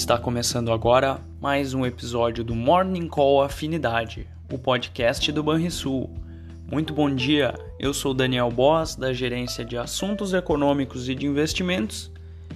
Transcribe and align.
Está 0.00 0.16
começando 0.16 0.72
agora 0.72 1.20
mais 1.42 1.74
um 1.74 1.84
episódio 1.84 2.42
do 2.42 2.54
Morning 2.54 3.06
Call 3.06 3.42
Afinidade, 3.42 4.26
o 4.50 4.56
podcast 4.56 5.30
do 5.30 5.42
Banrisul. 5.42 6.08
Muito 6.66 6.94
bom 6.94 7.14
dia, 7.14 7.52
eu 7.78 7.92
sou 7.92 8.14
Daniel 8.14 8.50
Boas, 8.50 8.96
da 8.96 9.12
Gerência 9.12 9.62
de 9.62 9.76
Assuntos 9.76 10.32
Econômicos 10.32 11.06
e 11.06 11.14
de 11.14 11.26
Investimentos, 11.26 12.10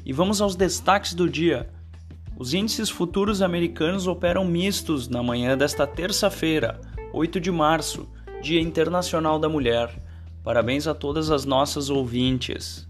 e 0.06 0.10
vamos 0.10 0.40
aos 0.40 0.56
destaques 0.56 1.12
do 1.12 1.28
dia. 1.28 1.68
Os 2.34 2.54
índices 2.54 2.88
futuros 2.88 3.42
americanos 3.42 4.06
operam 4.06 4.46
mistos 4.46 5.06
na 5.06 5.22
manhã 5.22 5.54
desta 5.54 5.86
terça-feira, 5.86 6.80
8 7.12 7.38
de 7.38 7.50
março, 7.50 8.08
Dia 8.40 8.62
Internacional 8.62 9.38
da 9.38 9.50
Mulher. 9.50 9.94
Parabéns 10.42 10.86
a 10.86 10.94
todas 10.94 11.30
as 11.30 11.44
nossas 11.44 11.90
ouvintes. 11.90 12.88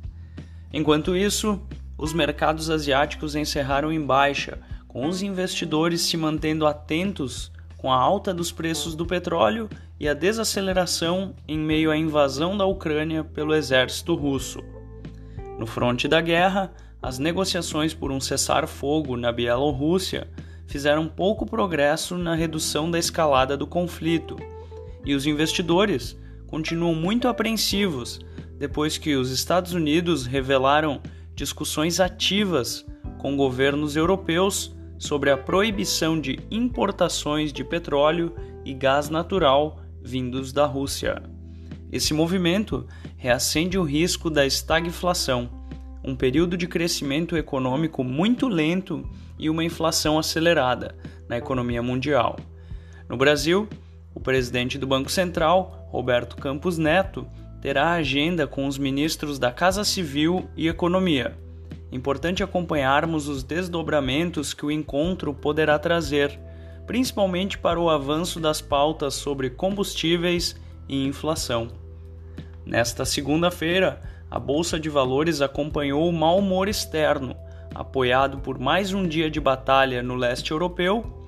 Enquanto 0.72 1.16
isso, 1.16 1.60
os 2.04 2.12
mercados 2.12 2.68
asiáticos 2.68 3.34
encerraram 3.34 3.90
em 3.90 4.00
baixa, 4.00 4.58
com 4.86 5.08
os 5.08 5.22
investidores 5.22 6.02
se 6.02 6.18
mantendo 6.18 6.66
atentos 6.66 7.50
com 7.78 7.90
a 7.90 7.96
alta 7.96 8.34
dos 8.34 8.52
preços 8.52 8.94
do 8.94 9.06
petróleo 9.06 9.70
e 9.98 10.06
a 10.06 10.12
desaceleração 10.12 11.34
em 11.48 11.58
meio 11.58 11.90
à 11.90 11.96
invasão 11.96 12.58
da 12.58 12.66
Ucrânia 12.66 13.24
pelo 13.24 13.54
exército 13.54 14.14
russo. 14.14 14.60
No 15.58 15.66
fronte 15.66 16.06
da 16.06 16.20
guerra, 16.20 16.70
as 17.00 17.18
negociações 17.18 17.94
por 17.94 18.12
um 18.12 18.20
cessar-fogo 18.20 19.16
na 19.16 19.32
Bielorrússia 19.32 20.28
fizeram 20.66 21.08
pouco 21.08 21.46
progresso 21.46 22.18
na 22.18 22.34
redução 22.34 22.90
da 22.90 22.98
escalada 22.98 23.56
do 23.56 23.66
conflito, 23.66 24.36
e 25.06 25.14
os 25.14 25.26
investidores 25.26 26.18
continuam 26.46 26.94
muito 26.94 27.28
apreensivos 27.28 28.20
depois 28.58 28.98
que 28.98 29.16
os 29.16 29.30
Estados 29.30 29.72
Unidos 29.72 30.26
revelaram 30.26 31.00
discussões 31.34 32.00
ativas 32.00 32.84
com 33.18 33.36
governos 33.36 33.96
europeus 33.96 34.74
sobre 34.98 35.30
a 35.30 35.36
proibição 35.36 36.20
de 36.20 36.38
importações 36.50 37.52
de 37.52 37.64
petróleo 37.64 38.34
e 38.64 38.72
gás 38.72 39.08
natural 39.08 39.80
vindos 40.02 40.52
da 40.52 40.66
Rússia. 40.66 41.22
Esse 41.90 42.12
movimento 42.12 42.86
reacende 43.16 43.78
o 43.78 43.82
risco 43.82 44.28
da 44.28 44.44
estagflação, 44.44 45.48
um 46.04 46.14
período 46.14 46.56
de 46.56 46.66
crescimento 46.66 47.36
econômico 47.36 48.04
muito 48.04 48.46
lento 48.46 49.08
e 49.38 49.48
uma 49.48 49.64
inflação 49.64 50.18
acelerada 50.18 50.94
na 51.28 51.38
economia 51.38 51.82
mundial. 51.82 52.36
No 53.08 53.16
Brasil, 53.16 53.68
o 54.14 54.20
presidente 54.20 54.78
do 54.78 54.86
Banco 54.86 55.10
Central, 55.10 55.88
Roberto 55.90 56.36
Campos 56.36 56.78
Neto, 56.78 57.26
terá 57.64 57.92
agenda 57.92 58.46
com 58.46 58.66
os 58.66 58.76
ministros 58.76 59.38
da 59.38 59.50
Casa 59.50 59.84
Civil 59.84 60.46
e 60.54 60.68
Economia. 60.68 61.34
Importante 61.90 62.42
acompanharmos 62.42 63.26
os 63.26 63.42
desdobramentos 63.42 64.52
que 64.52 64.66
o 64.66 64.70
encontro 64.70 65.32
poderá 65.32 65.78
trazer, 65.78 66.38
principalmente 66.86 67.56
para 67.56 67.80
o 67.80 67.88
avanço 67.88 68.38
das 68.38 68.60
pautas 68.60 69.14
sobre 69.14 69.48
combustíveis 69.48 70.54
e 70.86 71.06
inflação. 71.06 71.68
Nesta 72.66 73.06
segunda-feira, 73.06 74.02
a 74.30 74.38
Bolsa 74.38 74.78
de 74.78 74.90
Valores 74.90 75.40
acompanhou 75.40 76.06
o 76.06 76.12
mau 76.12 76.40
humor 76.40 76.68
externo, 76.68 77.34
apoiado 77.74 78.40
por 78.40 78.58
mais 78.58 78.92
um 78.92 79.08
dia 79.08 79.30
de 79.30 79.40
batalha 79.40 80.02
no 80.02 80.16
leste 80.16 80.50
europeu, 80.50 81.26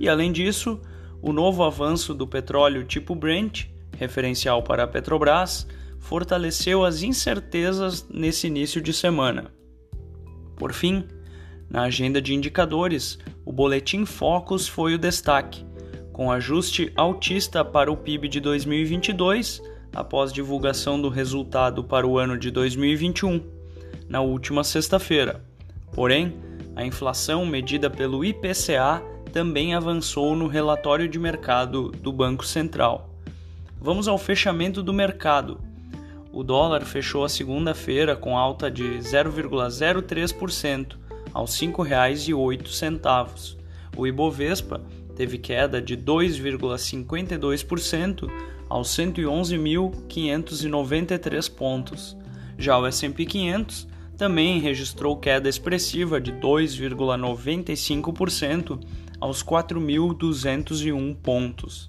e 0.00 0.08
além 0.08 0.32
disso, 0.32 0.80
o 1.22 1.32
novo 1.32 1.62
avanço 1.62 2.12
do 2.12 2.26
petróleo 2.26 2.82
tipo 2.82 3.14
Brent 3.14 3.75
referencial 3.98 4.62
para 4.62 4.84
a 4.84 4.86
Petrobras, 4.86 5.66
fortaleceu 5.98 6.84
as 6.84 7.02
incertezas 7.02 8.06
nesse 8.08 8.46
início 8.46 8.80
de 8.80 8.92
semana. 8.92 9.50
Por 10.56 10.72
fim, 10.72 11.04
na 11.68 11.82
agenda 11.82 12.22
de 12.22 12.34
indicadores, 12.34 13.18
o 13.44 13.52
boletim 13.52 14.04
Focus 14.04 14.68
foi 14.68 14.94
o 14.94 14.98
destaque, 14.98 15.66
com 16.12 16.30
ajuste 16.30 16.92
altista 16.94 17.64
para 17.64 17.90
o 17.90 17.96
PIB 17.96 18.28
de 18.28 18.40
2022 18.40 19.60
após 19.94 20.32
divulgação 20.32 21.00
do 21.00 21.08
resultado 21.08 21.82
para 21.82 22.06
o 22.06 22.18
ano 22.18 22.38
de 22.38 22.50
2021, 22.50 23.42
na 24.08 24.20
última 24.20 24.62
sexta-feira. 24.62 25.42
Porém, 25.92 26.36
a 26.74 26.84
inflação 26.84 27.46
medida 27.46 27.88
pelo 27.88 28.24
IPCA 28.24 29.02
também 29.32 29.74
avançou 29.74 30.36
no 30.36 30.46
relatório 30.46 31.08
de 31.08 31.18
mercado 31.18 31.90
do 31.90 32.12
Banco 32.12 32.44
Central. 32.44 33.15
Vamos 33.80 34.06
ao 34.08 34.18
fechamento 34.18 34.82
do 34.82 34.92
mercado. 34.92 35.60
O 36.32 36.42
dólar 36.42 36.84
fechou 36.84 37.22
a 37.24 37.28
segunda-feira 37.28 38.16
com 38.16 38.36
alta 38.36 38.68
de 38.70 38.98
0,03% 38.98 40.96
aos 41.32 41.60
R$ 41.60 41.68
5,08. 41.68 43.56
O 43.96 44.04
Ibovespa 44.06 44.82
teve 45.14 45.38
queda 45.38 45.80
de 45.80 45.96
2,52% 45.96 48.28
aos 48.68 48.88
111.593 48.88 51.54
pontos. 51.54 52.16
Já 52.58 52.76
o 52.78 52.86
S&P 52.86 53.24
500 53.24 53.86
também 54.16 54.58
registrou 54.58 55.16
queda 55.18 55.48
expressiva 55.48 56.20
de 56.20 56.32
2,95% 56.32 58.80
aos 59.20 59.44
4.201 59.44 61.14
pontos 61.16 61.88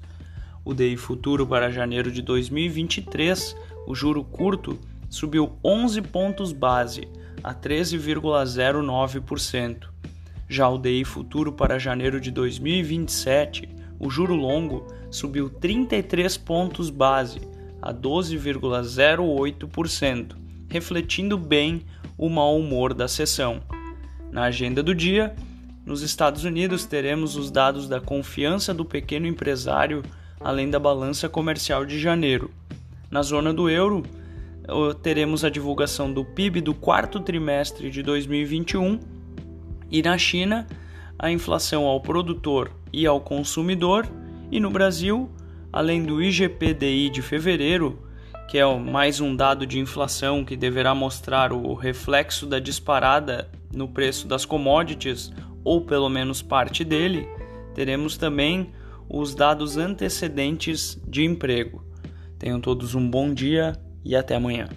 o 0.67 0.73
DI 0.73 0.97
futuro 0.97 1.47
para 1.47 1.71
janeiro 1.71 2.11
de 2.11 2.21
2023, 2.21 3.55
o 3.87 3.95
juro 3.95 4.21
curto 4.21 4.77
subiu 5.09 5.53
11 5.63 6.01
pontos 6.01 6.51
base 6.51 7.07
a 7.41 7.55
13,09%. 7.55 9.87
Já 10.49 10.67
o 10.67 10.77
DI 10.77 11.05
futuro 11.05 11.53
para 11.53 11.79
janeiro 11.79 12.19
de 12.19 12.31
2027, 12.31 13.69
o 13.97 14.09
juro 14.09 14.35
longo 14.35 14.85
subiu 15.09 15.49
33 15.49 16.35
pontos 16.35 16.89
base 16.89 17.39
a 17.81 17.93
12,08%, 17.93 20.35
refletindo 20.67 21.37
bem 21.37 21.83
o 22.17 22.27
mau 22.27 22.59
humor 22.59 22.93
da 22.93 23.07
sessão. 23.07 23.61
Na 24.29 24.43
agenda 24.43 24.83
do 24.83 24.93
dia, 24.93 25.33
nos 25.85 26.01
Estados 26.01 26.43
Unidos 26.43 26.83
teremos 26.83 27.37
os 27.37 27.49
dados 27.49 27.87
da 27.87 28.01
confiança 28.01 28.73
do 28.73 28.83
pequeno 28.83 29.27
empresário 29.27 30.03
além 30.39 30.69
da 30.69 30.79
balança 30.79 31.27
comercial 31.27 31.85
de 31.85 31.99
janeiro. 31.99 32.51
Na 33.09 33.21
zona 33.21 33.53
do 33.53 33.69
euro, 33.69 34.03
teremos 35.01 35.45
a 35.45 35.49
divulgação 35.49 36.11
do 36.11 36.25
PIB 36.25 36.61
do 36.61 36.73
quarto 36.73 37.19
trimestre 37.19 37.89
de 37.89 38.03
2021 38.03 38.99
e 39.89 40.01
na 40.01 40.17
China, 40.17 40.67
a 41.17 41.31
inflação 41.31 41.85
ao 41.85 42.01
produtor 42.01 42.71
e 42.91 43.07
ao 43.07 43.21
consumidor, 43.21 44.07
e 44.51 44.59
no 44.59 44.69
Brasil, 44.69 45.29
além 45.71 46.03
do 46.03 46.21
IGPDI 46.21 47.09
de 47.09 47.21
fevereiro, 47.21 47.99
que 48.49 48.57
é 48.57 48.65
mais 48.77 49.19
um 49.19 49.35
dado 49.35 49.65
de 49.65 49.79
inflação 49.79 50.43
que 50.43 50.55
deverá 50.55 50.93
mostrar 50.93 51.51
o 51.51 51.73
reflexo 51.73 52.45
da 52.45 52.59
disparada 52.59 53.49
no 53.73 53.87
preço 53.87 54.27
das 54.27 54.45
commodities, 54.45 55.31
ou 55.63 55.81
pelo 55.81 56.09
menos 56.09 56.41
parte 56.41 56.83
dele, 56.83 57.27
teremos 57.73 58.17
também 58.17 58.71
os 59.09 59.35
dados 59.35 59.77
antecedentes 59.77 60.99
de 61.07 61.23
emprego. 61.23 61.83
Tenham 62.37 62.59
todos 62.59 62.95
um 62.95 63.09
bom 63.09 63.33
dia 63.33 63.73
e 64.03 64.15
até 64.15 64.35
amanhã. 64.35 64.67